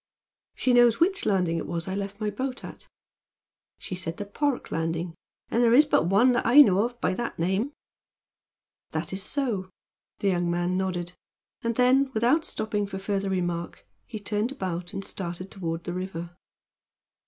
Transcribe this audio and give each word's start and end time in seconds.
"She 0.55 0.73
knows 0.73 0.99
which 0.99 1.27
landing 1.27 1.57
it 1.57 1.67
was 1.67 1.85
that 1.85 1.91
I 1.91 1.95
left 1.95 2.19
my 2.19 2.31
boat 2.31 2.63
at?" 2.63 2.87
"She 3.77 3.93
said 3.93 4.17
the 4.17 4.25
Park 4.25 4.71
landing, 4.71 5.13
and 5.51 5.61
there 5.63 5.75
is 5.75 5.85
but 5.85 6.07
one 6.07 6.31
that 6.31 6.43
I 6.43 6.61
know 6.61 6.83
of 6.85 6.99
by 6.99 7.13
that 7.13 7.37
name." 7.37 7.71
"That 8.93 9.13
is 9.13 9.21
so," 9.21 9.69
the 10.17 10.29
young 10.29 10.49
man 10.49 10.75
nodded, 10.75 11.13
and 11.61 11.75
then, 11.75 12.09
without 12.15 12.45
stopping 12.45 12.87
for 12.87 12.97
further 12.97 13.29
remark, 13.29 13.85
he 14.07 14.19
turned 14.19 14.51
about 14.51 14.91
and 14.91 15.05
started 15.05 15.51
toward 15.51 15.83
the 15.83 15.93
river. 15.93 16.35